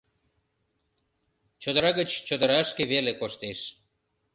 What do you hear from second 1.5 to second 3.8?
-Чодыра гыч чодырашке веле коштеш.